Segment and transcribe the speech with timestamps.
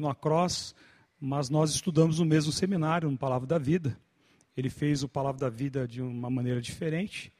[0.00, 0.74] No Across,
[1.20, 3.96] mas nós estudamos no mesmo seminário, no Palavra da Vida.
[4.56, 7.32] Ele fez o Palavra da Vida de uma maneira diferente.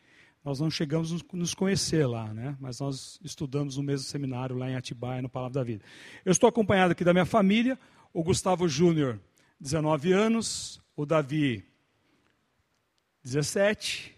[0.45, 2.57] Nós não chegamos a nos conhecer lá, né?
[2.61, 5.85] mas nós estudamos no mesmo seminário lá em Atibaia, no Palavra da Vida.
[6.25, 7.77] Eu estou acompanhado aqui da minha família,
[8.13, 9.19] o Gustavo Júnior,
[9.59, 11.65] 19 anos, o Davi,
[13.25, 14.17] 17,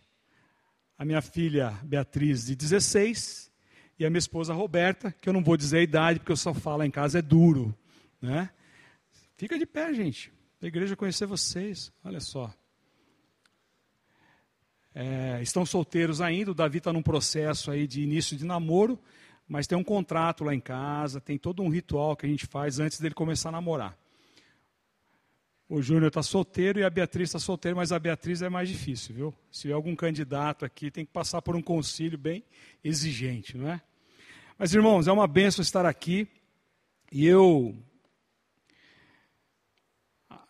[0.98, 3.50] a minha filha Beatriz, de 16,
[3.98, 6.52] e a minha esposa Roberta, que eu não vou dizer a idade, porque eu só
[6.52, 7.74] falo em casa, é duro.
[8.24, 8.48] Né?
[9.36, 10.32] Fica de pé, gente.
[10.62, 11.92] A igreja conhecer vocês.
[12.02, 12.50] Olha só.
[14.94, 16.52] É, estão solteiros ainda.
[16.52, 18.98] O Davi está num processo aí de início de namoro,
[19.46, 22.78] mas tem um contrato lá em casa, tem todo um ritual que a gente faz
[22.78, 23.94] antes dele começar a namorar.
[25.68, 29.14] O Júnior está solteiro e a Beatriz está solteira, mas a Beatriz é mais difícil,
[29.14, 29.34] viu?
[29.50, 32.42] Se algum candidato aqui, tem que passar por um concílio bem
[32.82, 33.82] exigente, não é?
[34.58, 36.26] Mas, irmãos, é uma benção estar aqui.
[37.12, 37.76] E eu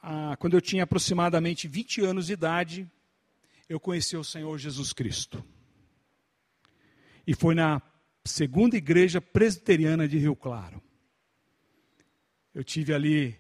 [0.07, 2.87] ah, quando eu tinha aproximadamente 20 anos de idade,
[3.67, 5.43] eu conheci o Senhor Jesus Cristo.
[7.27, 7.81] E foi na
[8.23, 10.83] segunda igreja presbiteriana de Rio Claro.
[12.55, 13.35] Eu tive ali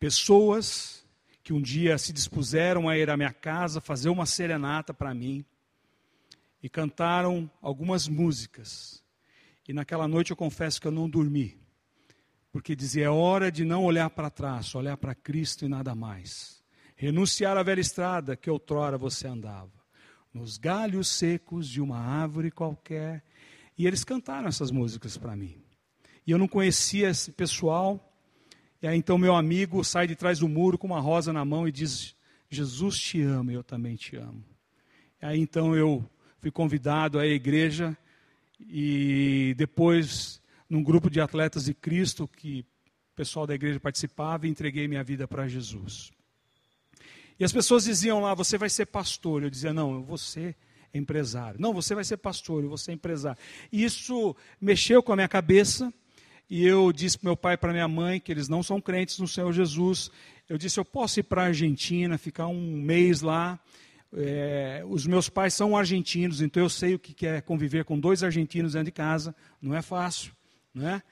[0.00, 1.06] pessoas
[1.44, 5.44] que um dia se dispuseram a ir à minha casa fazer uma serenata para mim
[6.60, 9.04] e cantaram algumas músicas.
[9.68, 11.67] E naquela noite eu confesso que eu não dormi
[12.52, 16.62] porque dizia: é hora de não olhar para trás, olhar para Cristo e nada mais.
[16.96, 19.72] Renunciar à velha estrada que outrora você andava,
[20.32, 23.22] nos galhos secos de uma árvore qualquer.
[23.76, 25.62] E eles cantaram essas músicas para mim.
[26.26, 28.04] E eu não conhecia esse pessoal.
[28.82, 31.68] E aí então meu amigo sai de trás do muro com uma rosa na mão
[31.68, 32.14] e diz:
[32.50, 34.44] Jesus te ama, eu também te amo.
[35.22, 36.04] E aí então eu
[36.40, 37.96] fui convidado à igreja
[38.60, 42.60] e depois num grupo de atletas de Cristo que
[43.12, 46.10] o pessoal da igreja participava e entreguei minha vida para Jesus.
[47.38, 49.42] E as pessoas diziam lá: Você vai ser pastor.
[49.42, 50.56] Eu dizia: Não, eu vou ser
[50.92, 51.60] empresário.
[51.60, 53.38] Não, você vai ser pastor, eu vou ser empresário.
[53.70, 55.92] E isso mexeu com a minha cabeça.
[56.50, 59.18] E eu disse para meu pai e para minha mãe que eles não são crentes
[59.18, 60.10] no Senhor Jesus.
[60.48, 63.60] Eu disse: Eu posso ir para a Argentina, ficar um mês lá.
[64.10, 68.22] É, os meus pais são argentinos, então eu sei o que é conviver com dois
[68.22, 69.36] argentinos dentro de casa.
[69.60, 70.32] Não é fácil.
[70.74, 71.02] Né?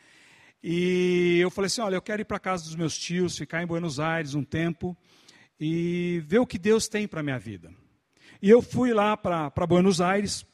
[0.62, 3.66] E eu falei assim: olha, eu quero ir para casa dos meus tios, ficar em
[3.66, 4.96] Buenos Aires um tempo
[5.58, 7.70] e ver o que Deus tem para minha vida.
[8.42, 10.44] E eu fui lá para Buenos Aires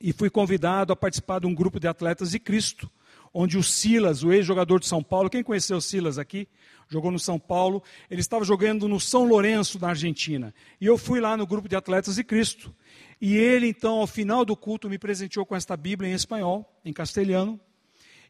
[0.00, 2.90] e fui convidado a participar de um grupo de atletas de Cristo,
[3.32, 6.48] onde o Silas, o ex-jogador de São Paulo, quem conheceu o Silas aqui?
[6.88, 10.54] Jogou no São Paulo, ele estava jogando no São Lourenço, na Argentina.
[10.80, 12.74] E eu fui lá no grupo de atletas de Cristo.
[13.20, 16.92] E ele, então, ao final do culto, me presenteou com esta Bíblia em espanhol, em
[16.92, 17.58] castelhano,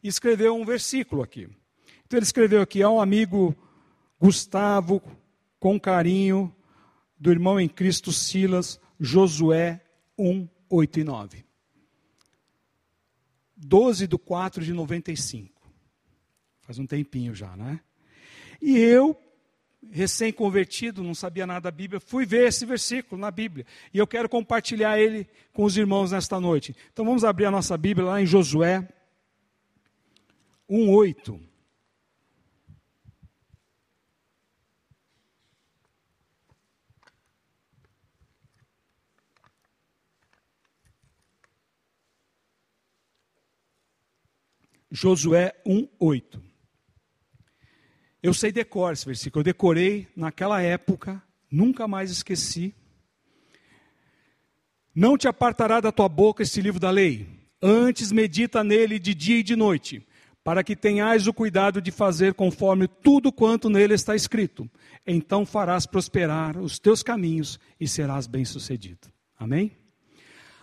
[0.05, 1.49] e escreveu um versículo aqui.
[2.05, 3.57] Então ele escreveu aqui ao amigo
[4.21, 5.03] Gustavo,
[5.59, 6.55] com carinho,
[7.19, 9.81] do irmão em Cristo Silas, Josué
[10.19, 11.45] 1, 8 e 9.
[13.57, 15.51] 12 de 4 de 95.
[16.61, 17.81] Faz um tempinho já, né?
[18.61, 19.19] E eu,
[19.91, 23.65] recém-convertido, não sabia nada da Bíblia, fui ver esse versículo na Bíblia.
[23.93, 26.77] E eu quero compartilhar ele com os irmãos nesta noite.
[26.93, 28.87] Então vamos abrir a nossa Bíblia lá em Josué
[30.75, 31.41] 1,8.
[44.91, 46.43] Josué 1:8.
[48.21, 52.75] Eu sei decor esse versículo, eu decorei naquela época, nunca mais esqueci.
[54.93, 57.29] Não te apartará da tua boca este livro da lei,
[57.63, 60.05] antes medita nele de dia e de noite,
[60.45, 64.71] para que tenhais o cuidado de fazer conforme tudo quanto nele está escrito.
[65.07, 69.09] Então farás prosperar os teus caminhos e serás bem-sucedido.
[69.39, 69.73] Amém?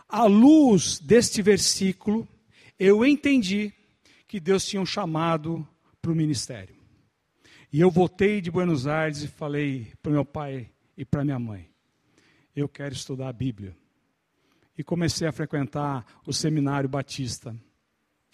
[0.08, 2.28] À luz deste versículo,
[2.78, 3.74] eu entendi
[4.28, 5.68] que Deus tinha um chamado
[6.00, 6.76] para o ministério.
[7.74, 11.68] E eu voltei de Buenos Aires e falei para meu pai e para minha mãe:
[12.56, 13.76] eu quero estudar a Bíblia.
[14.78, 17.56] E comecei a frequentar o seminário batista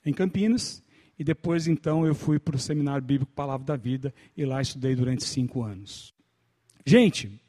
[0.06, 0.82] em Campinas
[1.20, 4.96] e depois, então, eu fui para o Seminário Bíblico Palavra da Vida e lá estudei
[4.96, 6.14] durante cinco anos.
[6.86, 7.42] Gente,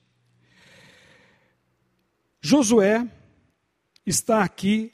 [2.41, 3.07] Josué
[4.07, 4.93] está aqui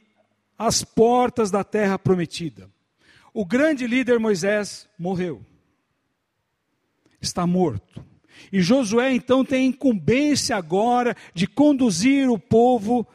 [0.58, 2.68] às portas da terra prometida.
[3.32, 5.40] O grande líder Moisés morreu.
[7.20, 8.04] Está morto.
[8.52, 13.06] E Josué então tem a incumbência agora de conduzir o povo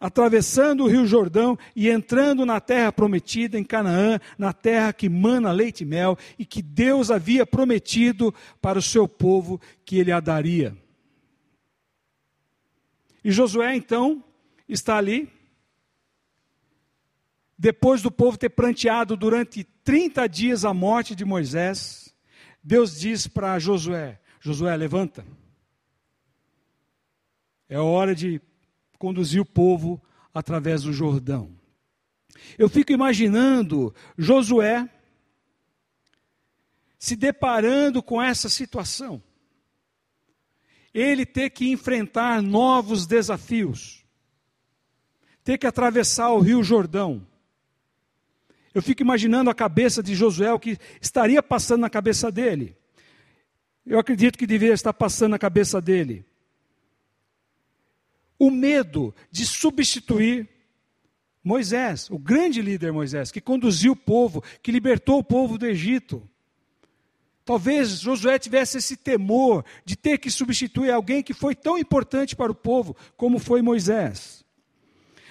[0.00, 5.50] atravessando o rio Jordão e entrando na terra prometida em Canaã, na terra que mana
[5.50, 10.20] leite e mel e que Deus havia prometido para o seu povo que ele a
[10.20, 10.76] daria.
[13.24, 14.22] E Josué então
[14.68, 15.28] está ali,
[17.58, 22.14] depois do povo ter pranteado durante 30 dias a morte de Moisés,
[22.62, 25.26] Deus diz para Josué: Josué, levanta.
[27.68, 28.40] É hora de
[28.98, 30.02] conduzir o povo
[30.34, 31.56] através do Jordão.
[32.58, 34.88] Eu fico imaginando Josué
[36.98, 39.22] se deparando com essa situação.
[40.92, 44.04] Ele ter que enfrentar novos desafios,
[45.44, 47.26] ter que atravessar o Rio Jordão.
[48.74, 52.76] Eu fico imaginando a cabeça de Josué, o que estaria passando na cabeça dele.
[53.86, 56.26] Eu acredito que deveria estar passando na cabeça dele
[58.38, 60.48] o medo de substituir
[61.42, 66.28] Moisés, o grande líder Moisés, que conduziu o povo, que libertou o povo do Egito.
[67.44, 72.52] Talvez Josué tivesse esse temor de ter que substituir alguém que foi tão importante para
[72.52, 74.44] o povo como foi Moisés.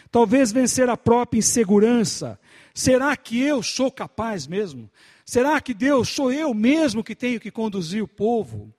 [0.10, 2.40] Talvez vencer a própria insegurança.
[2.74, 4.90] Será que eu sou capaz mesmo?
[5.26, 8.74] Será que Deus sou eu mesmo que tenho que conduzir o povo?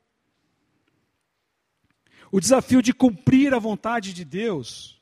[2.30, 5.00] O desafio de cumprir a vontade de Deus,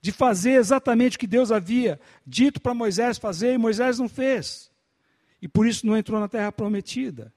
[0.00, 4.70] de fazer exatamente o que Deus havia dito para Moisés fazer e Moisés não fez.
[5.40, 7.32] E por isso não entrou na terra prometida.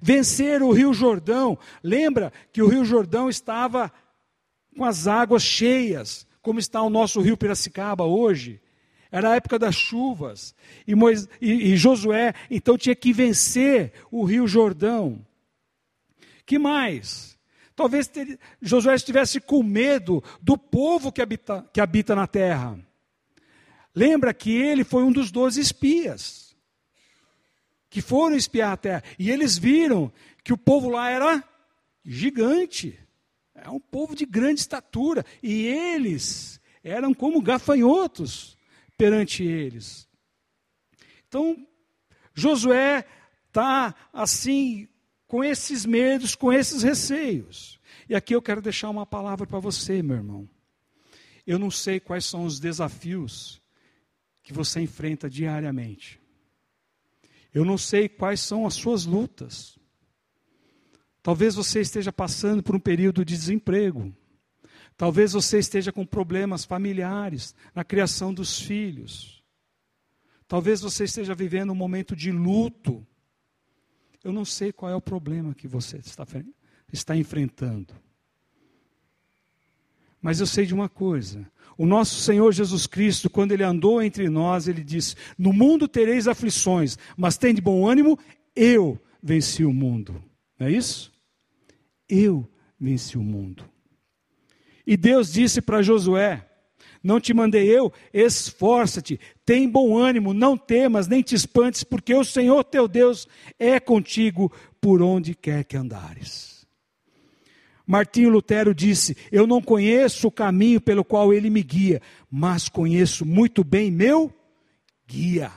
[0.00, 3.92] Vencer o Rio Jordão, lembra que o Rio Jordão estava
[4.76, 8.60] com as águas cheias, como está o nosso Rio Piracicaba hoje.
[9.10, 10.54] Era a época das chuvas.
[10.86, 15.24] E, Moisés, e, e Josué, então, tinha que vencer o Rio Jordão.
[16.46, 17.36] Que mais?
[17.80, 22.78] Talvez ter, Josué estivesse com medo do povo que habita, que habita na terra.
[23.94, 26.54] Lembra que ele foi um dos doze espias
[27.88, 29.02] que foram espiar a terra.
[29.18, 30.12] E eles viram
[30.44, 31.42] que o povo lá era
[32.04, 33.00] gigante.
[33.54, 35.24] É um povo de grande estatura.
[35.42, 38.58] E eles eram como gafanhotos
[38.98, 40.06] perante eles.
[41.26, 41.66] Então,
[42.34, 43.06] Josué
[43.48, 44.86] está assim
[45.30, 47.78] com esses medos, com esses receios.
[48.08, 50.50] E aqui eu quero deixar uma palavra para você, meu irmão.
[51.46, 53.62] Eu não sei quais são os desafios
[54.42, 56.20] que você enfrenta diariamente.
[57.54, 59.78] Eu não sei quais são as suas lutas.
[61.22, 64.12] Talvez você esteja passando por um período de desemprego.
[64.96, 69.44] Talvez você esteja com problemas familiares na criação dos filhos.
[70.48, 73.06] Talvez você esteja vivendo um momento de luto
[74.22, 76.26] eu não sei qual é o problema que você está,
[76.92, 77.94] está enfrentando.
[80.20, 84.28] Mas eu sei de uma coisa: o nosso Senhor Jesus Cristo, quando ele andou entre
[84.28, 88.18] nós, ele disse: No mundo tereis aflições, mas tem de bom ânimo,
[88.54, 90.22] eu venci o mundo.
[90.58, 91.10] Não é isso?
[92.08, 92.46] Eu
[92.78, 93.64] venci o mundo.
[94.86, 96.49] E Deus disse para Josué:
[97.02, 97.92] não te mandei eu?
[98.12, 103.26] Esforça-te, tem bom ânimo, não temas, nem te espantes, porque o Senhor teu Deus
[103.58, 106.66] é contigo por onde quer que andares.
[107.86, 112.00] Martinho Lutero disse: Eu não conheço o caminho pelo qual ele me guia,
[112.30, 114.32] mas conheço muito bem meu
[115.06, 115.50] guia.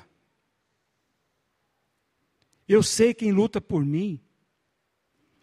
[2.67, 4.19] Eu sei quem luta por mim,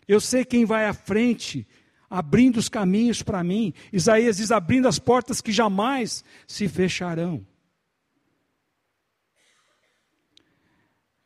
[0.08, 1.68] eu sei quem vai à frente
[2.10, 3.72] abrindo os caminhos para mim.
[3.92, 7.46] Isaías diz: abrindo as portas que jamais se fecharão.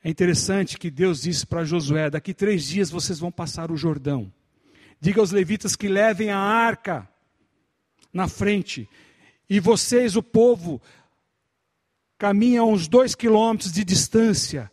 [0.02, 4.30] É interessante que Deus disse para Josué: daqui três dias vocês vão passar o Jordão.
[5.00, 7.08] Diga aos levitas que levem a arca
[8.12, 8.88] na frente.
[9.48, 10.80] E vocês, o povo,
[12.16, 14.70] caminham uns dois quilômetros de distância.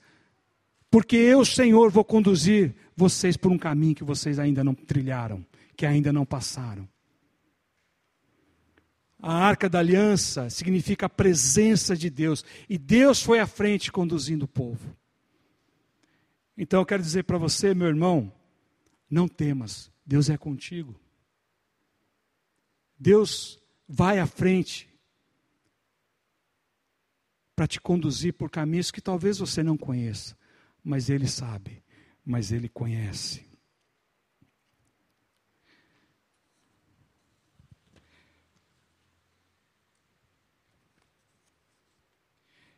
[0.90, 5.46] Porque eu, Senhor, vou conduzir vocês por um caminho que vocês ainda não trilharam
[5.82, 6.88] que ainda não passaram.
[9.18, 14.44] A arca da aliança significa a presença de Deus, e Deus foi à frente conduzindo
[14.44, 14.96] o povo.
[16.56, 18.32] Então eu quero dizer para você, meu irmão,
[19.10, 20.96] não temas, Deus é contigo.
[22.96, 24.88] Deus vai à frente
[27.56, 30.38] para te conduzir por caminhos que talvez você não conheça,
[30.84, 31.84] mas Ele sabe,
[32.24, 33.51] mas Ele conhece.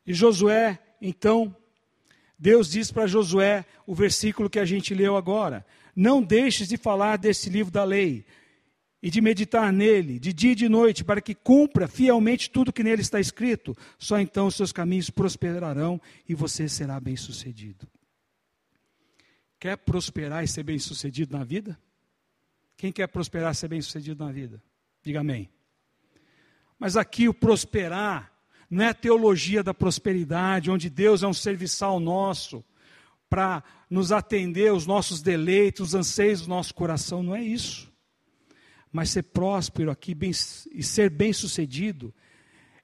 [0.06, 1.56] E Josué, então,
[2.38, 7.18] Deus diz para Josué o versículo que a gente leu agora: Não deixes de falar
[7.18, 8.26] desse livro da lei,
[9.04, 12.82] e de meditar nele, de dia e de noite, para que cumpra fielmente tudo que
[12.82, 17.86] nele está escrito, só então os seus caminhos prosperarão e você será bem-sucedido.
[19.60, 21.78] Quer prosperar e ser bem-sucedido na vida?
[22.78, 24.64] Quem quer prosperar e ser bem-sucedido na vida?
[25.02, 25.50] Diga amém.
[26.80, 28.33] Mas aqui o prosperar
[28.70, 32.64] não é a teologia da prosperidade, onde Deus é um serviçal nosso
[33.30, 37.92] para nos atender aos nossos deleites, os anseios do nosso coração, não é isso.
[38.92, 40.32] Mas ser próspero aqui bem,
[40.72, 42.14] e ser bem-sucedido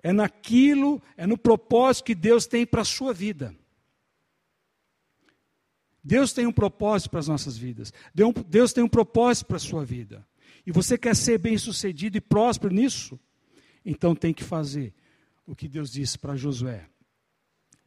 [0.01, 3.55] é naquilo, é no propósito que Deus tem para a sua vida.
[6.03, 7.93] Deus tem um propósito para as nossas vidas.
[8.47, 10.25] Deus tem um propósito para a sua vida.
[10.65, 13.19] E você quer ser bem-sucedido e próspero nisso?
[13.85, 14.93] Então tem que fazer
[15.49, 16.85] o que Deus disse para Josué.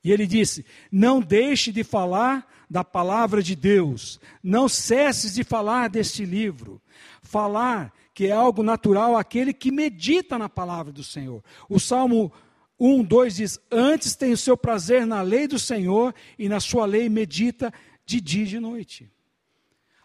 [0.03, 5.89] E ele disse: Não deixe de falar da palavra de Deus, não cesses de falar
[5.89, 6.83] deste livro.
[7.23, 11.43] Falar que é algo natural àquele que medita na palavra do Senhor.
[11.69, 12.33] O Salmo
[12.81, 16.85] 1, 2 diz: Antes tem o seu prazer na lei do Senhor, e na sua
[16.85, 17.73] lei medita
[18.05, 19.09] de dia e de noite.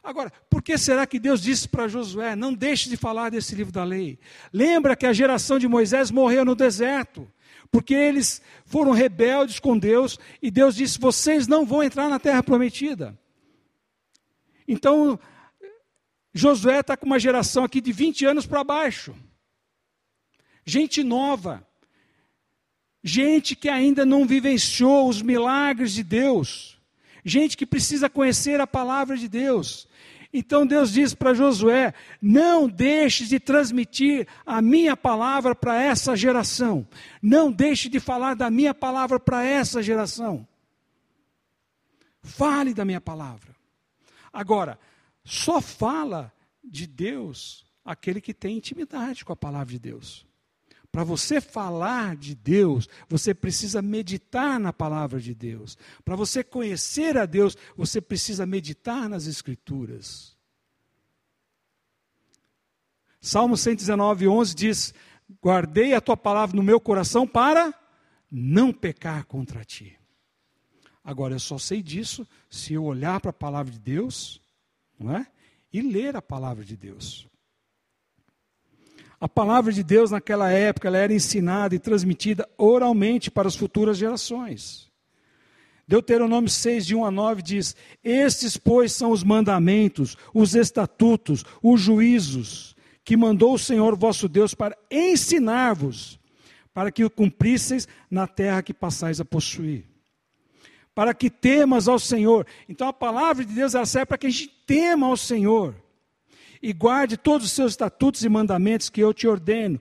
[0.04, 3.74] Agora, por que será que Deus disse para Josué: não deixe de falar desse livro
[3.74, 4.18] da lei?
[4.54, 7.30] Lembra que a geração de Moisés morreu no deserto,
[7.72, 12.44] porque eles foram rebeldes com Deus, e Deus disse: vocês não vão entrar na terra
[12.44, 13.18] prometida.
[14.68, 15.20] Então,
[16.34, 19.16] Josué está com uma geração aqui de 20 anos para baixo,
[20.66, 21.66] gente nova,
[23.04, 26.78] gente que ainda não vivenciou os milagres de Deus
[27.28, 29.88] gente que precisa conhecer a palavra de Deus.
[30.34, 36.88] Então Deus diz para Josué: não deixe de transmitir a minha palavra para essa geração.
[37.22, 40.48] Não deixe de falar da minha palavra para essa geração.
[42.22, 43.56] Fale da minha palavra.
[44.34, 44.78] Agora,
[45.24, 46.32] só fala
[46.64, 50.27] de Deus aquele que tem intimidade com a palavra de Deus.
[50.98, 55.78] Para você falar de Deus, você precisa meditar na palavra de Deus.
[56.04, 60.36] Para você conhecer a Deus, você precisa meditar nas Escrituras.
[63.22, 64.94] Salmo 119, 11 diz:
[65.40, 67.72] Guardei a tua palavra no meu coração para
[68.32, 69.96] não pecar contra ti.
[71.04, 74.42] Agora, eu só sei disso se eu olhar para a palavra de Deus,
[75.00, 75.28] não é?
[75.72, 77.28] E ler a palavra de Deus.
[79.20, 83.98] A palavra de Deus naquela época ela era ensinada e transmitida oralmente para as futuras
[83.98, 84.88] gerações.
[85.88, 91.82] Deuteronômio 6, de 1 a 9 diz: Estes, pois, são os mandamentos, os estatutos, os
[91.82, 96.20] juízos, que mandou o Senhor vosso Deus para ensinar-vos,
[96.74, 99.86] para que o cumprisseis na terra que passais a possuir.
[100.94, 102.46] Para que temas ao Senhor.
[102.68, 105.74] Então a palavra de Deus serve para que a gente tema ao Senhor
[106.62, 109.80] e guarde todos os seus estatutos e mandamentos que eu te ordeno,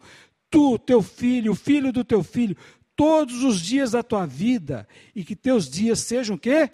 [0.51, 2.57] tu, teu filho, o filho do teu filho,
[2.95, 6.71] todos os dias da tua vida, e que teus dias sejam quê?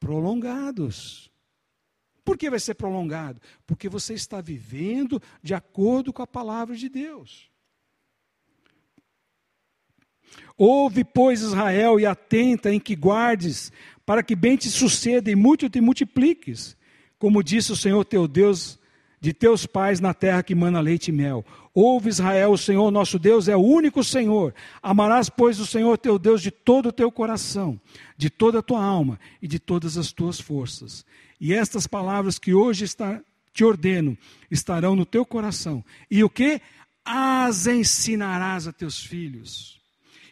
[0.00, 1.30] Prolongados.
[2.24, 3.40] Por que vai ser prolongado?
[3.66, 7.50] Porque você está vivendo de acordo com a palavra de Deus.
[10.56, 13.70] Ouve, pois, Israel, e atenta em que guardes,
[14.06, 16.76] para que bem te suceda e muito te multipliques.
[17.18, 18.78] Como disse o Senhor teu Deus
[19.24, 21.46] de teus pais na terra que mana leite e mel.
[21.72, 24.54] Ouve Israel, o Senhor nosso Deus é o único Senhor.
[24.82, 27.80] Amarás, pois, o Senhor teu Deus de todo o teu coração,
[28.18, 31.06] de toda a tua alma e de todas as tuas forças.
[31.40, 33.18] E estas palavras que hoje está,
[33.50, 34.14] te ordeno
[34.50, 35.82] estarão no teu coração.
[36.10, 36.60] E o que?
[37.02, 39.80] As ensinarás a teus filhos.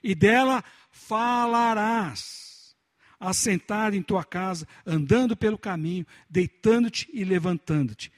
[0.04, 2.76] E dela falarás,
[3.18, 8.12] assentado em tua casa, andando pelo caminho, deitando-te e levantando-te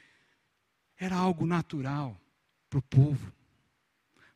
[1.04, 2.18] era algo natural
[2.68, 3.32] para o povo.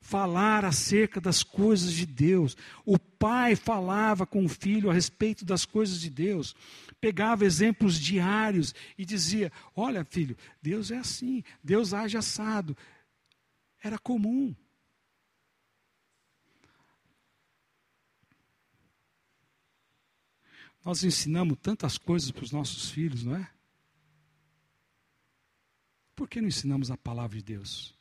[0.00, 2.56] Falar acerca das coisas de Deus.
[2.84, 6.54] O pai falava com o filho a respeito das coisas de Deus.
[7.00, 12.76] Pegava exemplos diários e dizia: Olha, filho, Deus é assim, Deus age assado.
[13.82, 14.54] Era comum.
[20.84, 23.50] Nós ensinamos tantas coisas para os nossos filhos, não é?
[26.18, 27.96] Por que não ensinamos a palavra de Deus?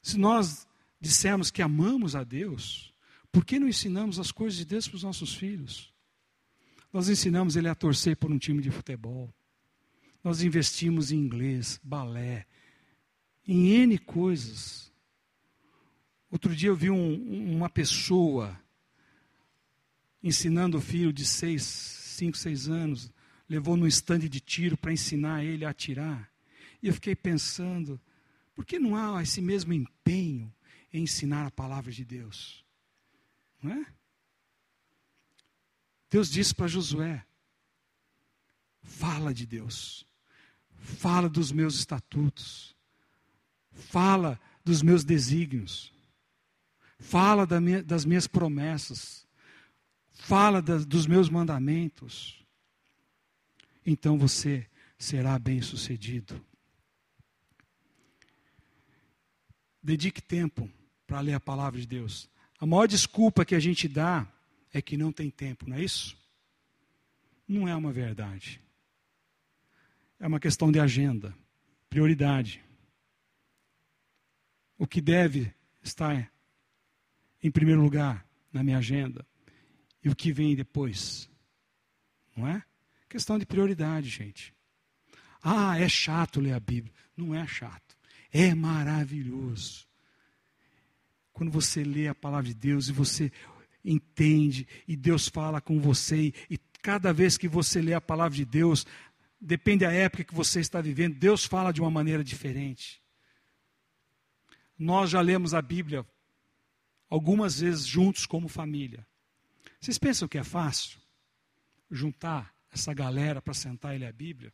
[0.00, 0.68] Se nós
[1.00, 2.94] dissermos que amamos a Deus,
[3.32, 5.92] por que não ensinamos as coisas de Deus para os nossos filhos?
[6.92, 9.34] Nós ensinamos ele a torcer por um time de futebol.
[10.22, 12.46] Nós investimos em inglês, balé,
[13.44, 14.92] em N coisas.
[16.30, 18.56] Outro dia eu vi um, uma pessoa
[20.22, 23.12] ensinando o filho de seis, cinco, seis anos,
[23.48, 26.35] levou no estande de tiro para ensinar ele a atirar.
[26.82, 28.00] E eu fiquei pensando,
[28.56, 30.52] Por que não há esse mesmo empenho
[30.90, 32.64] em ensinar a palavra de Deus?
[33.62, 33.86] Não é?
[36.08, 37.22] Deus disse para Josué:
[38.82, 40.06] fala de Deus,
[40.70, 42.74] fala dos meus estatutos,
[43.70, 45.92] fala dos meus desígnios,
[46.98, 47.46] fala
[47.84, 49.26] das minhas promessas,
[50.14, 52.42] fala dos meus mandamentos.
[53.84, 54.66] Então você
[54.98, 56.42] será bem-sucedido.
[59.86, 60.68] Dedique tempo
[61.06, 62.28] para ler a palavra de Deus.
[62.58, 64.26] A maior desculpa que a gente dá
[64.72, 66.18] é que não tem tempo, não é isso?
[67.46, 68.60] Não é uma verdade.
[70.18, 71.32] É uma questão de agenda,
[71.88, 72.64] prioridade.
[74.76, 76.32] O que deve estar
[77.40, 79.24] em primeiro lugar na minha agenda
[80.02, 81.30] e o que vem depois.
[82.36, 82.60] Não é?
[83.08, 84.52] Questão de prioridade, gente.
[85.40, 86.92] Ah, é chato ler a Bíblia.
[87.16, 87.85] Não é chato.
[88.38, 89.86] É maravilhoso.
[91.32, 93.32] Quando você lê a palavra de Deus e você
[93.82, 98.44] entende e Deus fala com você e cada vez que você lê a palavra de
[98.44, 98.84] Deus,
[99.40, 103.02] depende da época que você está vivendo, Deus fala de uma maneira diferente.
[104.78, 106.04] Nós já lemos a Bíblia
[107.08, 109.06] algumas vezes juntos como família.
[109.80, 111.00] Vocês pensam que é fácil
[111.90, 114.52] juntar essa galera para sentar e ler a Bíblia?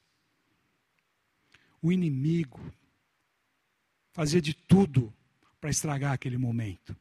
[1.83, 2.61] O inimigo
[4.13, 5.13] fazia de tudo
[5.61, 6.97] para estragar aquele momento.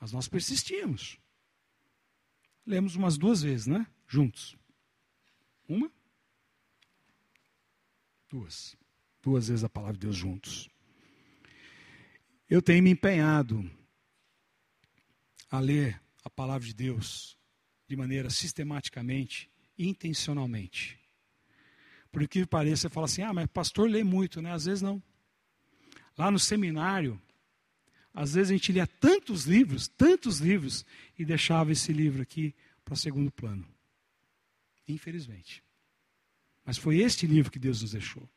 [0.00, 1.18] Mas nós persistimos.
[2.66, 3.86] Lemos umas duas vezes, né?
[4.06, 4.56] Juntos.
[5.68, 5.90] Uma?
[8.28, 8.76] Duas.
[9.22, 10.68] Duas vezes a palavra de Deus juntos.
[12.48, 13.68] Eu tenho me empenhado
[15.50, 17.38] a ler a palavra de Deus
[17.88, 20.98] de maneira sistematicamente, intencionalmente.
[22.10, 24.52] Por que pareça, você fala assim: ah, mas pastor lê muito, né?
[24.52, 25.02] Às vezes não.
[26.16, 27.20] Lá no seminário,
[28.12, 30.84] às vezes a gente lia tantos livros, tantos livros,
[31.18, 32.54] e deixava esse livro aqui
[32.84, 33.66] para segundo plano.
[34.86, 35.62] Infelizmente.
[36.64, 38.28] Mas foi este livro que Deus nos deixou.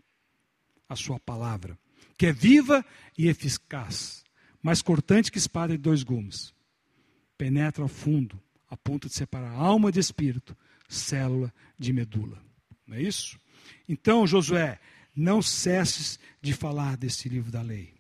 [0.89, 1.77] A sua palavra,
[2.17, 2.83] que é viva
[3.17, 4.23] e eficaz,
[4.61, 6.53] mais cortante que espada de dois gumes.
[7.37, 10.57] Penetra ao fundo, a ponto de separar alma de espírito,
[10.89, 12.41] célula de medula.
[12.85, 13.39] Não é isso?
[13.87, 14.79] Então, Josué,
[15.17, 17.95] não cesses de falar desse livro da lei.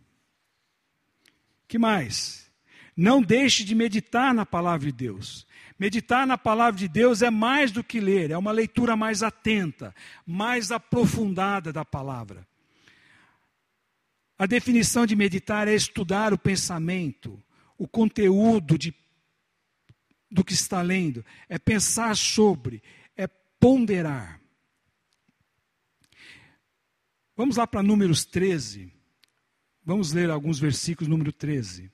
[1.67, 2.49] Que mais?
[2.95, 5.45] Não deixe de meditar na palavra de Deus.
[5.79, 9.93] Meditar na palavra de Deus é mais do que ler, é uma leitura mais atenta,
[10.25, 12.47] mais aprofundada da palavra.
[14.37, 17.43] A definição de meditar é estudar o pensamento,
[17.77, 18.93] o conteúdo de,
[20.29, 22.81] do que está lendo, é pensar sobre,
[23.15, 23.27] é
[23.59, 24.39] ponderar.
[27.37, 28.91] Vamos lá para Números 13.
[29.85, 31.91] Vamos ler alguns versículos, número 13.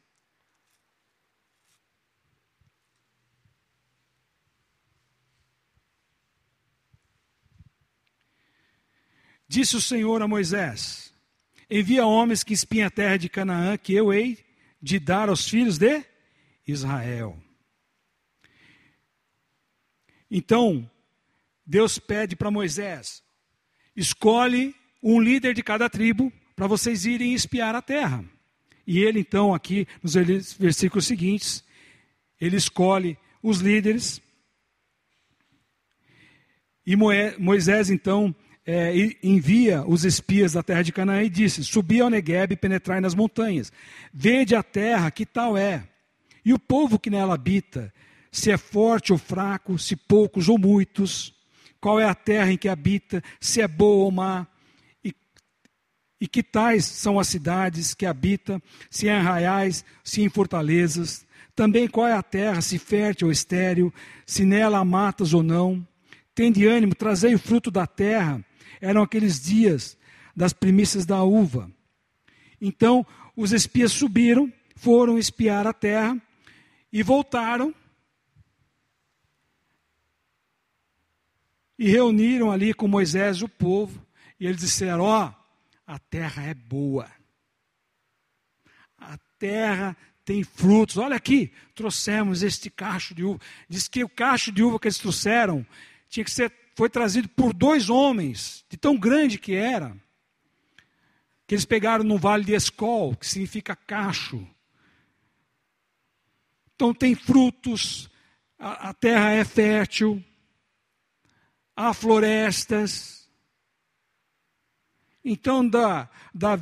[9.46, 11.14] Disse o Senhor a Moisés:
[11.70, 14.46] Envia homens que espiem a terra de Canaã, que eu hei
[14.82, 16.06] de dar aos filhos de
[16.66, 17.38] Israel.
[20.32, 20.90] Então,
[21.66, 23.22] Deus pede para Moisés:
[23.94, 24.74] escolhe
[25.04, 28.24] um líder de cada tribo para vocês irem espiar a terra.
[28.88, 30.14] E ele, então, aqui nos
[30.58, 31.64] versículos seguintes,
[32.40, 34.22] ele escolhe os líderes.
[36.86, 38.34] E Moisés, então,
[38.66, 43.02] é, envia os espias da terra de Canaã e disse: Subi ao Negueb e penetrai
[43.02, 43.72] nas montanhas.
[44.14, 45.88] Vede a terra, que tal é?
[46.46, 47.94] E o povo que nela habita,
[48.32, 51.34] se é forte ou fraco, se poucos ou muitos,
[51.80, 54.48] qual é a terra em que habita, se é boa ou má,
[56.24, 61.26] e que tais são as cidades que habita, se em arraiais, se em fortalezas.
[61.54, 63.94] Também qual é a terra, se fértil ou estéril,
[64.26, 65.86] se nela há matas ou não.
[66.34, 68.42] Tende ânimo, trazei o fruto da terra.
[68.80, 69.98] Eram aqueles dias
[70.34, 71.70] das primícias da uva.
[72.62, 73.06] Então
[73.36, 76.18] os espias subiram, foram espiar a terra
[76.90, 77.76] e voltaram.
[81.78, 84.02] E reuniram ali com Moisés o povo.
[84.40, 85.43] E eles disseram: Ó, oh,
[85.86, 87.10] a terra é boa.
[88.98, 90.98] A terra tem frutos.
[90.98, 93.40] Olha aqui, trouxemos este cacho de uva.
[93.68, 95.66] Diz que o cacho de uva que eles trouxeram
[96.10, 99.96] tinha que ser, foi trazido por dois homens, de tão grande que era,
[101.46, 104.48] que eles pegaram no vale de Escol, que significa cacho.
[106.76, 108.10] Então tem frutos,
[108.58, 110.24] a, a terra é fértil,
[111.76, 113.23] há florestas,
[115.24, 116.60] Então, da, da,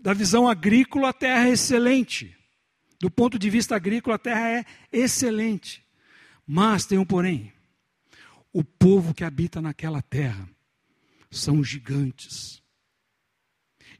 [0.00, 2.36] da visão agrícola, a terra é excelente.
[3.00, 5.84] Do ponto de vista agrícola, a terra é excelente.
[6.46, 7.52] Mas tem um porém.
[8.52, 10.48] O povo que habita naquela terra
[11.30, 12.62] são gigantes.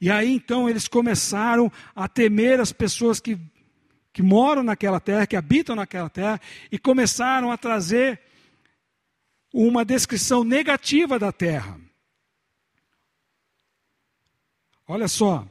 [0.00, 3.38] E aí então eles começaram a temer as pessoas que,
[4.12, 6.40] que moram naquela terra, que habitam naquela terra,
[6.72, 8.20] e começaram a trazer
[9.52, 11.78] uma descrição negativa da terra.
[14.88, 15.46] Olha só,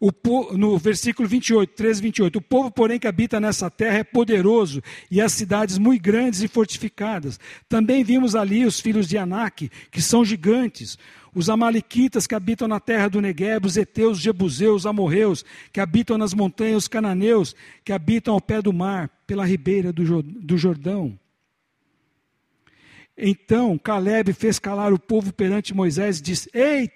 [0.00, 0.10] o,
[0.56, 2.36] no versículo 28, 13, 28.
[2.36, 6.48] O povo, porém, que habita nessa terra é poderoso, e as cidades muito grandes e
[6.48, 7.38] fortificadas.
[7.68, 10.98] Também vimos ali os filhos de Anak, que são gigantes.
[11.34, 16.16] Os amalequitas que habitam na terra do Negueb, os heteus, os jebuseus, amorreus, que habitam
[16.16, 21.18] nas montanhas, os cananeus, que habitam ao pé do mar, pela ribeira do, do Jordão.
[23.16, 26.90] Então Caleb fez calar o povo perante Moisés e disse: Ei,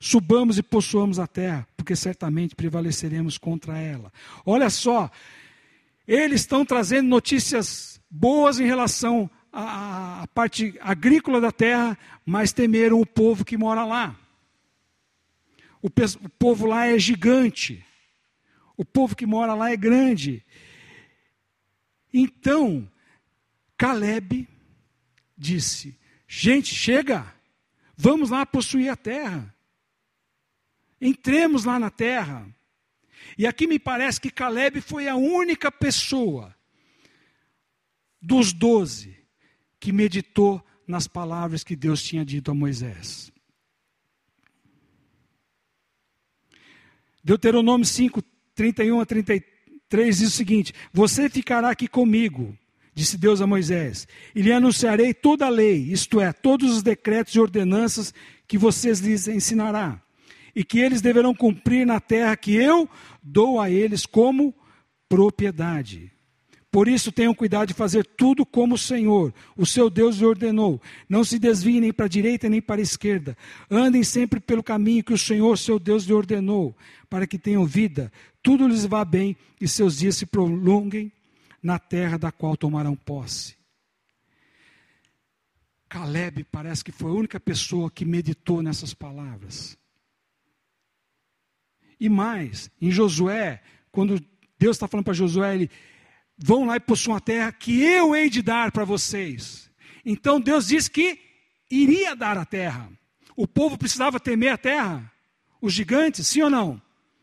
[0.00, 4.10] subamos e possuamos a terra, porque certamente prevaleceremos contra ela.
[4.46, 5.10] Olha só,
[6.08, 12.98] eles estão trazendo notícias boas em relação à, à parte agrícola da terra, mas temeram
[12.98, 14.18] o povo que mora lá.
[15.82, 17.84] O, o povo lá é gigante.
[18.76, 20.42] O povo que mora lá é grande.
[22.12, 22.90] Então,
[23.76, 24.48] Caleb
[25.36, 27.26] disse: Gente, chega,
[27.96, 29.54] vamos lá possuir a terra.
[31.00, 32.46] Entremos lá na terra.
[33.38, 36.54] E aqui me parece que Caleb foi a única pessoa
[38.20, 39.16] dos doze
[39.78, 43.32] que meditou nas palavras que Deus tinha dito a Moisés.
[47.22, 48.22] Deuteronômio 5,
[48.54, 52.56] 31 a 33 diz o seguinte: Você ficará aqui comigo,
[52.94, 57.34] disse Deus a Moisés, e lhe anunciarei toda a lei, isto é, todos os decretos
[57.34, 58.12] e ordenanças
[58.46, 60.02] que vocês lhes ensinará
[60.54, 62.88] e que eles deverão cumprir na terra que eu
[63.22, 64.54] dou a eles como
[65.08, 66.12] propriedade.
[66.70, 70.80] Por isso tenham cuidado de fazer tudo como o Senhor, o seu Deus, lhe ordenou.
[71.08, 73.36] Não se desviem nem para a direita nem para a esquerda.
[73.68, 76.76] Andem sempre pelo caminho que o Senhor, seu Deus, lhe ordenou,
[77.08, 81.12] para que tenham vida, tudo lhes vá bem e seus dias se prolonguem
[81.60, 83.56] na terra da qual tomarão posse.
[85.88, 89.76] Caleb parece que foi a única pessoa que meditou nessas palavras.
[92.00, 94.18] E mais, em Josué, quando
[94.58, 95.70] Deus está falando para Josué, ele,
[96.38, 99.70] vão lá e possuam a terra que eu hei de dar para vocês.
[100.04, 101.20] Então Deus disse que
[101.70, 102.90] iria dar a terra.
[103.36, 105.12] O povo precisava temer a terra?
[105.60, 106.80] Os gigantes, sim ou não?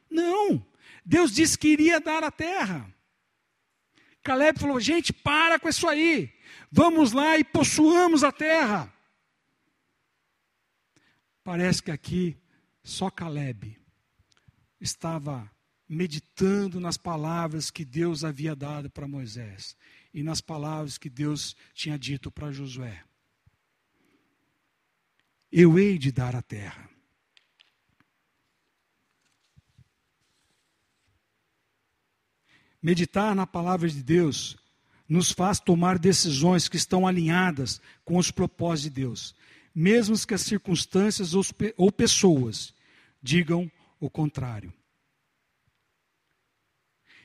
[0.10, 0.64] Não.
[1.04, 2.88] Deus disse que iria dar a terra.
[4.24, 6.32] Caleb falou: gente, para com isso aí.
[6.72, 8.94] Vamos lá e possuamos a terra.
[11.44, 12.38] Parece que aqui
[12.84, 13.87] só Caleb
[14.80, 15.50] estava
[15.88, 19.76] meditando nas palavras que Deus havia dado para Moisés
[20.14, 23.04] e nas palavras que Deus tinha dito para Josué.
[25.52, 26.90] Eu hei de dar a terra.
[32.82, 34.58] Meditar na palavra de Deus
[35.08, 39.36] nos faz tomar decisões que estão alinhadas com os propósitos de Deus,
[39.74, 41.34] mesmo que as circunstâncias
[41.78, 42.74] ou pessoas
[43.22, 44.74] digam o contrário.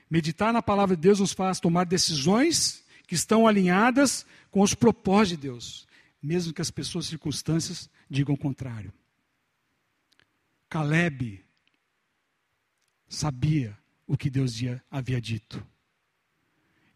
[0.08, 5.28] Meditar na palavra de Deus nos faz tomar decisões que estão alinhadas com os propósitos
[5.28, 5.86] de Deus,
[6.22, 8.92] mesmo que as pessoas, circunstâncias digam o contrário.
[10.68, 11.44] Caleb
[13.08, 14.54] sabia o que Deus
[14.90, 15.66] havia dito.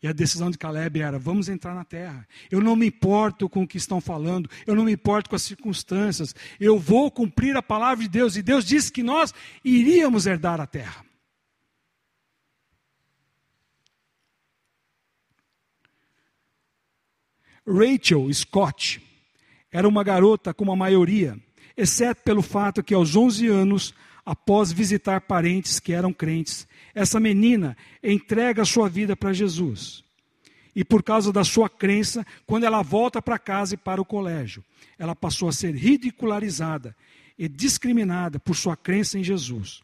[0.06, 2.28] E a decisão de Caleb era: vamos entrar na terra.
[2.48, 5.42] Eu não me importo com o que estão falando, eu não me importo com as
[5.42, 8.36] circunstâncias, eu vou cumprir a palavra de Deus.
[8.36, 11.04] E Deus disse que nós iríamos herdar a terra.
[17.66, 19.02] Rachel Scott
[19.72, 21.36] era uma garota como a maioria,
[21.76, 23.92] exceto pelo fato que aos 11 anos,
[24.26, 30.04] após visitar parentes que eram crentes, essa menina entrega sua vida para Jesus.
[30.74, 34.64] E por causa da sua crença, quando ela volta para casa e para o colégio,
[34.98, 36.94] ela passou a ser ridicularizada
[37.38, 39.80] e discriminada por sua crença em Jesus.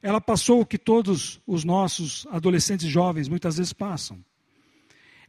[0.00, 4.24] Ela passou o que todos os nossos adolescentes jovens muitas vezes passam.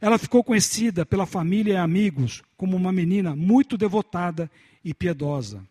[0.00, 4.50] Ela ficou conhecida pela família e amigos como uma menina muito devotada
[4.84, 5.66] e piedosa.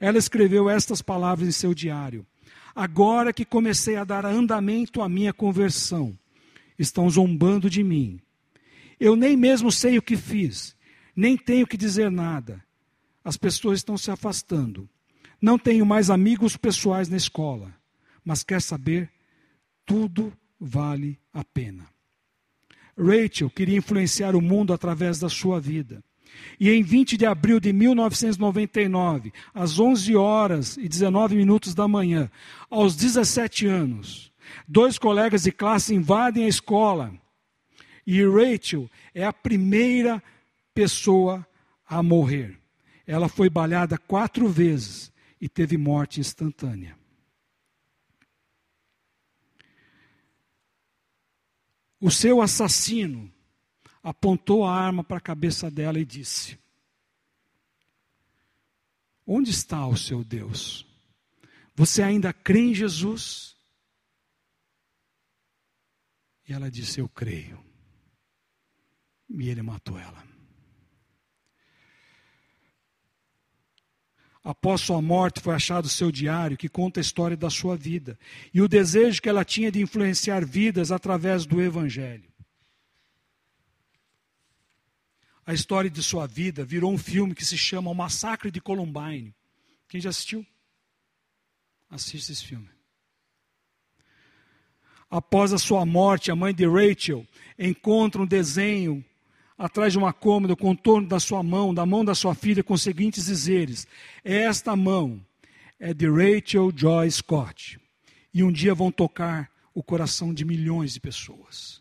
[0.00, 2.26] Ela escreveu estas palavras em seu diário:
[2.74, 6.18] Agora que comecei a dar andamento à minha conversão,
[6.78, 8.18] estão zombando de mim.
[8.98, 10.74] Eu nem mesmo sei o que fiz,
[11.14, 12.64] nem tenho que dizer nada.
[13.22, 14.88] As pessoas estão se afastando.
[15.40, 17.74] Não tenho mais amigos pessoais na escola,
[18.24, 19.10] mas quer saber?
[19.84, 21.86] Tudo vale a pena.
[22.96, 26.02] Rachel queria influenciar o mundo através da sua vida.
[26.58, 32.30] E em 20 de abril de 1999, às 11 horas e 19 minutos da manhã,
[32.68, 34.30] aos 17 anos,
[34.68, 37.12] dois colegas de classe invadem a escola.
[38.06, 40.22] E Rachel é a primeira
[40.74, 41.46] pessoa
[41.86, 42.58] a morrer.
[43.06, 46.96] Ela foi balhada quatro vezes e teve morte instantânea.
[52.00, 53.30] O seu assassino
[54.02, 56.58] apontou a arma para a cabeça dela e disse:
[59.26, 60.86] Onde está o seu Deus?
[61.74, 63.56] Você ainda crê em Jesus?
[66.48, 67.64] E ela disse: Eu creio.
[69.28, 70.28] E ele matou ela.
[74.42, 78.18] Após sua morte, foi achado seu diário que conta a história da sua vida
[78.54, 82.29] e o desejo que ela tinha de influenciar vidas através do Evangelho.
[85.50, 89.34] A história de sua vida virou um filme que se chama O Massacre de Columbine.
[89.88, 90.46] Quem já assistiu?
[91.90, 92.68] Assista esse filme.
[95.10, 97.26] Após a sua morte, a mãe de Rachel
[97.58, 99.04] encontra um desenho
[99.58, 102.74] atrás de uma cômoda, o contorno da sua mão, da mão da sua filha, com
[102.74, 103.88] os seguintes dizeres:
[104.22, 105.20] Esta mão
[105.80, 107.80] é de Rachel Joy Scott.
[108.32, 111.79] E um dia vão tocar o coração de milhões de pessoas.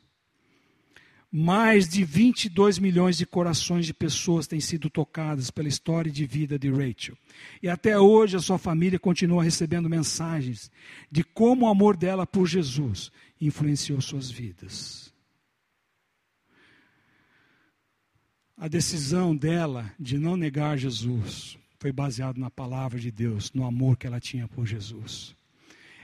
[1.31, 6.57] Mais de 22 milhões de corações de pessoas têm sido tocadas pela história de vida
[6.57, 7.15] de Rachel.
[7.61, 10.71] E até hoje a sua família continua recebendo mensagens
[11.11, 15.13] de como o amor dela por Jesus influenciou suas vidas.
[18.57, 23.95] A decisão dela de não negar Jesus foi baseada na palavra de Deus, no amor
[23.95, 25.33] que ela tinha por Jesus.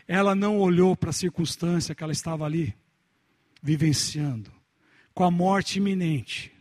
[0.07, 2.73] Ela não olhou para a circunstância que ela estava ali
[3.61, 4.54] vivenciando.
[5.15, 6.51] Com a morte iminente,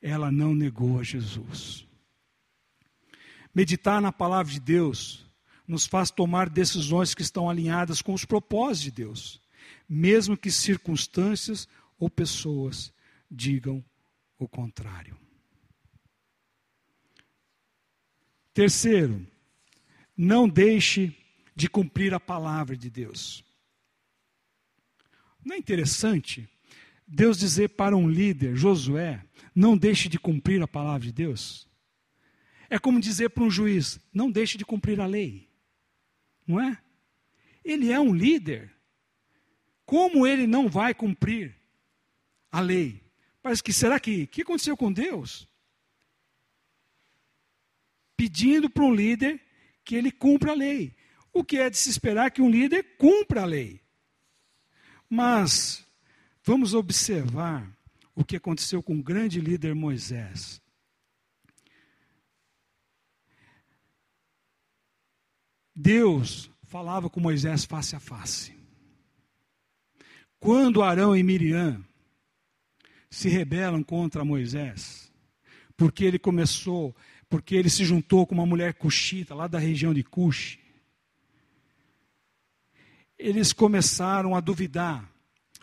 [0.00, 1.86] ela não negou a Jesus.
[3.54, 5.24] Meditar na palavra de Deus
[5.66, 9.40] nos faz tomar decisões que estão alinhadas com os propósitos de Deus,
[9.88, 11.66] mesmo que circunstâncias
[11.98, 12.92] ou pessoas
[13.30, 13.82] digam
[14.38, 15.16] o contrário.
[18.52, 19.26] Terceiro,
[20.14, 21.16] não deixe
[21.56, 23.42] de cumprir a palavra de Deus.
[25.42, 26.46] Não é interessante
[27.06, 31.68] Deus dizer para um líder, Josué, não deixe de cumprir a palavra de Deus?
[32.68, 35.48] É como dizer para um juiz, não deixe de cumprir a lei.
[36.46, 36.78] Não é?
[37.64, 38.74] Ele é um líder.
[39.84, 41.54] Como ele não vai cumprir
[42.50, 43.02] a lei?
[43.42, 45.48] Parece que será que o que aconteceu com Deus?
[48.16, 49.40] pedindo para um líder
[49.84, 50.94] que ele cumpra a lei.
[51.32, 53.80] O que é de se esperar que um líder cumpra a lei.
[55.08, 55.83] Mas
[56.44, 57.68] vamos observar
[58.14, 60.62] o que aconteceu com o grande líder Moisés.
[65.74, 68.54] Deus falava com Moisés face a face.
[70.38, 71.84] Quando Arão e Miriam
[73.10, 75.12] se rebelam contra Moisés,
[75.76, 76.94] porque ele começou
[77.28, 80.60] porque ele se juntou com uma mulher cuxita, lá da região de Cuxi.
[83.18, 85.10] Eles começaram a duvidar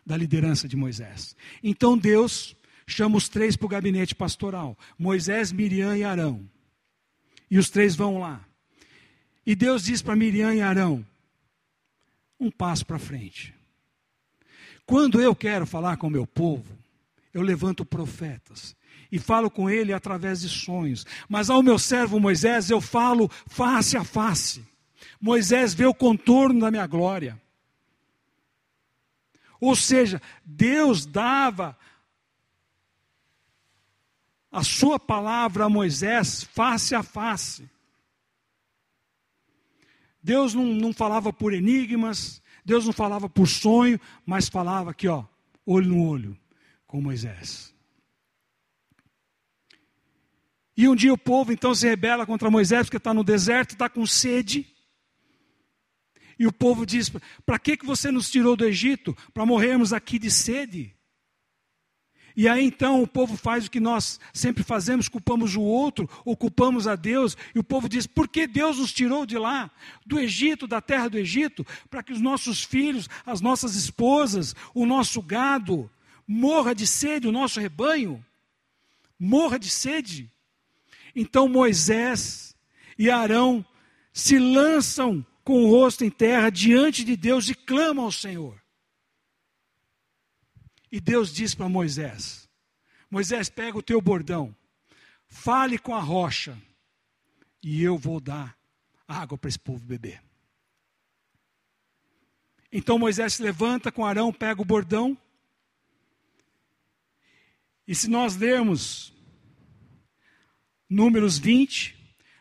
[0.05, 1.35] da liderança de Moisés.
[1.63, 2.55] Então Deus
[2.87, 6.47] chama os três para o gabinete pastoral: Moisés, Miriam e Arão.
[7.49, 8.45] E os três vão lá.
[9.45, 11.05] E Deus diz para Miriam e Arão:
[12.39, 13.53] um passo para frente.
[14.85, 16.77] Quando eu quero falar com o meu povo,
[17.33, 18.75] eu levanto profetas
[19.11, 21.05] e falo com ele através de sonhos.
[21.29, 24.63] Mas ao meu servo Moisés eu falo face a face.
[25.19, 27.39] Moisés vê o contorno da minha glória.
[29.61, 31.77] Ou seja, Deus dava
[34.51, 37.69] a sua palavra a Moisés face a face.
[40.21, 45.23] Deus não, não falava por enigmas, Deus não falava por sonho, mas falava aqui, ó,
[45.65, 46.37] olho no olho
[46.87, 47.71] com Moisés.
[50.75, 53.87] E um dia o povo então se rebela contra Moisés, porque está no deserto, está
[53.87, 54.70] com sede.
[56.41, 57.07] E o povo diz:
[57.45, 59.15] Para que, que você nos tirou do Egito?
[59.31, 60.91] Para morrermos aqui de sede?
[62.35, 66.35] E aí então o povo faz o que nós sempre fazemos, culpamos o outro, ou
[66.35, 69.69] culpamos a Deus, e o povo diz: por que Deus nos tirou de lá,
[70.03, 74.83] do Egito, da terra do Egito, para que os nossos filhos, as nossas esposas, o
[74.83, 75.91] nosso gado,
[76.27, 78.25] morra de sede, o nosso rebanho,
[79.19, 80.27] morra de sede.
[81.15, 82.55] Então Moisés
[82.97, 83.63] e Arão
[84.11, 88.61] se lançam com o rosto em terra diante de Deus e clamam ao Senhor.
[90.91, 92.49] E Deus diz para Moisés:
[93.09, 94.55] Moisés, pega o teu bordão,
[95.27, 96.57] fale com a rocha,
[97.63, 98.57] e eu vou dar
[99.07, 100.21] água para esse povo beber.
[102.71, 105.17] Então Moisés se levanta com Arão, pega o bordão.
[107.85, 109.13] E se nós lermos
[110.89, 111.97] Números 20,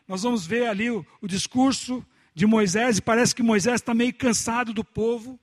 [0.07, 4.13] nós vamos ver ali o, o discurso de Moisés, e parece que Moisés está meio
[4.13, 5.39] cansado do povo.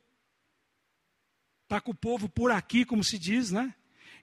[1.65, 3.75] Está com o povo por aqui, como se diz, né?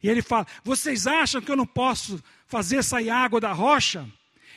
[0.02, 4.08] E ele fala: Vocês acham que eu não posso fazer sair água da rocha?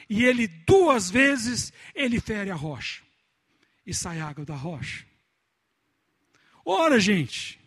[0.08, 3.02] E ele duas vezes ele fere a rocha
[3.86, 5.06] e sai água da rocha.
[6.64, 7.58] Ora, gente,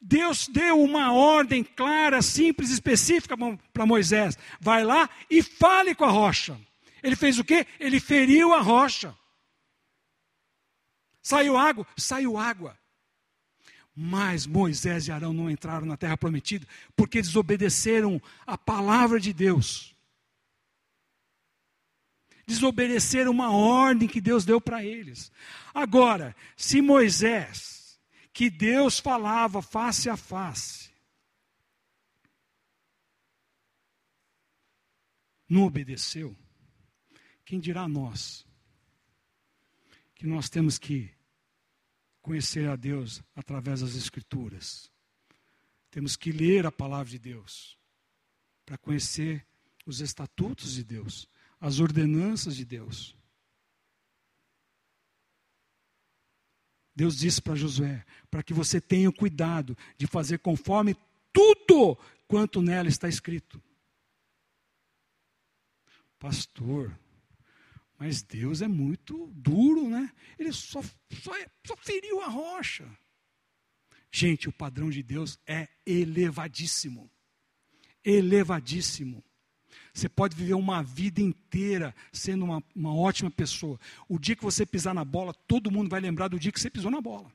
[0.00, 3.36] Deus deu uma ordem clara, simples, específica
[3.72, 6.58] para Moisés: vai lá e fale com a rocha.
[7.02, 7.66] Ele fez o quê?
[7.78, 9.16] Ele feriu a rocha.
[11.22, 11.86] Saiu água?
[11.96, 12.78] Saiu água.
[13.94, 19.94] Mas Moisés e Arão não entraram na terra prometida porque desobedeceram a palavra de Deus.
[22.46, 25.30] Desobedeceram uma ordem que Deus deu para eles.
[25.74, 28.00] Agora, se Moisés,
[28.32, 30.90] que Deus falava face a face,
[35.48, 36.36] não obedeceu,
[37.50, 38.46] quem dirá nós?
[40.14, 41.10] Que nós temos que
[42.22, 44.88] conhecer a Deus através das Escrituras.
[45.90, 47.76] Temos que ler a palavra de Deus
[48.64, 49.44] para conhecer
[49.84, 51.28] os estatutos de Deus,
[51.60, 53.16] as ordenanças de Deus.
[56.94, 60.94] Deus disse para Josué: para que você tenha cuidado de fazer conforme
[61.32, 63.60] tudo quanto nela está escrito.
[66.16, 66.96] Pastor,
[68.00, 70.10] mas Deus é muito duro, né?
[70.38, 71.32] Ele só, só,
[71.66, 72.88] só feriu a rocha.
[74.10, 77.10] Gente, o padrão de Deus é elevadíssimo.
[78.02, 79.22] Elevadíssimo.
[79.92, 83.78] Você pode viver uma vida inteira sendo uma, uma ótima pessoa.
[84.08, 86.70] O dia que você pisar na bola, todo mundo vai lembrar do dia que você
[86.70, 87.30] pisou na bola.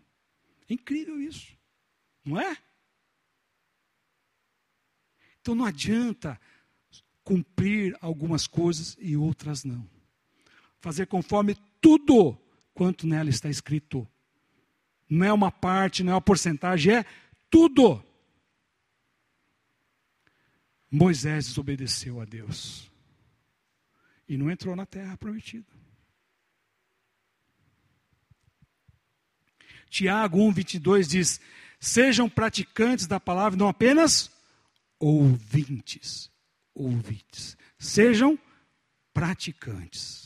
[0.68, 1.56] É incrível isso.
[2.26, 2.58] Não é?
[5.42, 6.42] Então não adianta
[7.24, 9.95] cumprir algumas coisas e outras não
[10.86, 12.38] fazer conforme tudo
[12.72, 14.08] quanto nela está escrito.
[15.10, 17.06] Não é uma parte, não é uma porcentagem, é
[17.50, 18.06] tudo.
[20.92, 22.92] Moisés desobedeceu a Deus
[24.30, 25.66] e não entrou na terra prometida.
[29.90, 31.42] Tiago 1, 22 diz:
[31.80, 34.32] Sejam praticantes da palavra, não apenas
[35.00, 36.30] ouvintes.
[36.76, 37.58] Ouvintes.
[37.80, 38.38] Sejam
[39.12, 40.25] praticantes.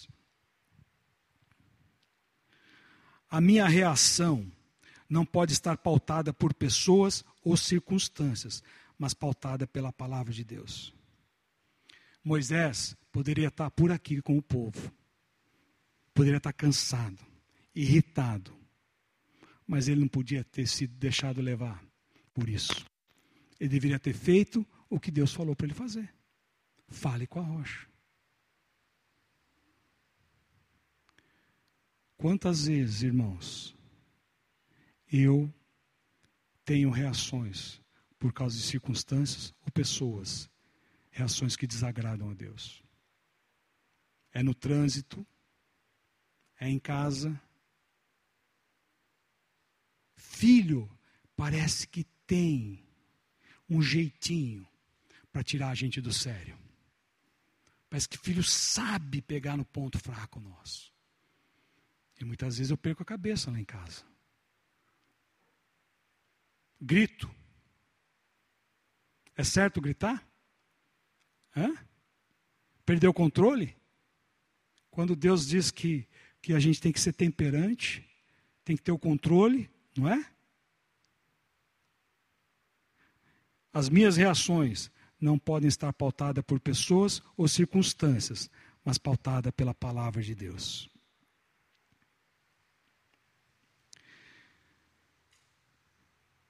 [3.30, 4.52] A minha reação
[5.10, 8.64] não pode estar pautada por pessoas ou circunstâncias,
[8.98, 10.94] mas pautada pela palavra de Deus.
[12.24, 14.92] Moisés poderia estar por aqui com o povo,
[16.14, 17.24] poderia estar cansado,
[17.74, 18.56] irritado,
[19.66, 21.84] mas ele não podia ter sido deixado levar
[22.34, 22.86] por isso.
[23.60, 26.14] Ele deveria ter feito o que Deus falou para ele fazer.
[26.88, 27.89] Fale com a rocha.
[32.20, 33.74] Quantas vezes, irmãos,
[35.10, 35.50] eu
[36.66, 37.82] tenho reações
[38.20, 40.50] por causa de circunstâncias ou pessoas,
[41.10, 42.84] reações que desagradam a Deus?
[44.34, 45.26] É no trânsito,
[46.60, 47.42] é em casa.
[50.18, 50.92] Filho
[51.38, 52.86] parece que tem
[53.70, 54.68] um jeitinho
[55.32, 56.60] para tirar a gente do sério.
[57.90, 60.99] Parece que filho sabe pegar no ponto fraco nosso.
[62.20, 64.04] E muitas vezes eu perco a cabeça lá em casa.
[66.80, 67.30] Grito.
[69.36, 70.28] É certo gritar?
[71.56, 71.74] Hã?
[72.86, 73.76] Perdeu o controle?
[74.92, 76.06] Quando Deus diz que,
[76.42, 78.06] que a gente tem que ser temperante,
[78.66, 80.30] tem que ter o controle, não é?
[83.72, 88.50] As minhas reações não podem estar pautadas por pessoas ou circunstâncias,
[88.84, 90.90] mas pautadas pela palavra de Deus.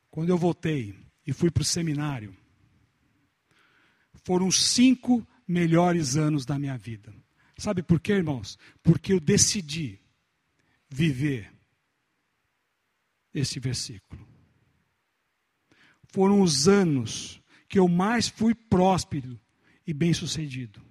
[0.10, 0.96] Quando eu voltei
[1.26, 2.36] e fui para o seminário,
[4.24, 7.14] foram os cinco melhores anos da minha vida.
[7.58, 8.58] Sabe por quê, irmãos?
[8.82, 10.00] Porque eu decidi
[10.90, 11.52] viver
[13.34, 14.28] esse versículo.
[16.12, 19.40] Foram os anos que eu mais fui próspero
[19.86, 20.82] e bem-sucedido.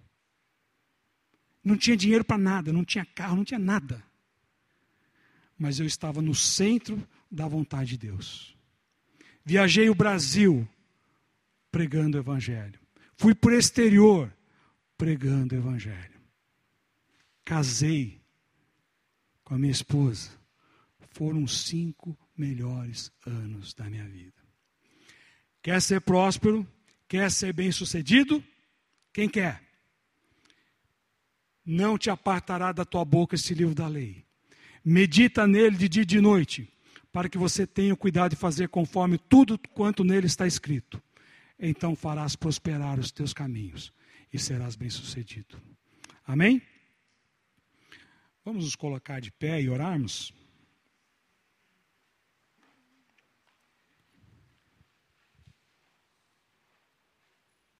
[1.62, 4.02] Não tinha dinheiro para nada, não tinha carro, não tinha nada.
[5.58, 8.57] Mas eu estava no centro da vontade de Deus.
[9.48, 10.68] Viajei o Brasil
[11.72, 12.78] pregando o Evangelho.
[13.16, 14.30] Fui para o exterior
[14.98, 16.20] pregando o Evangelho.
[17.46, 18.20] Casei
[19.42, 20.32] com a minha esposa.
[21.12, 24.36] Foram cinco melhores anos da minha vida.
[25.62, 26.70] Quer ser próspero?
[27.08, 28.44] Quer ser bem-sucedido?
[29.14, 29.62] Quem quer?
[31.64, 34.26] Não te apartará da tua boca esse livro da lei.
[34.84, 36.70] Medita nele de dia e de noite,
[37.12, 41.02] para que você tenha cuidado de fazer conforme tudo quanto nele está escrito.
[41.58, 43.92] Então farás prosperar os teus caminhos
[44.32, 45.60] e serás bem-sucedido.
[46.24, 46.62] Amém?
[48.44, 50.32] Vamos nos colocar de pé e orarmos?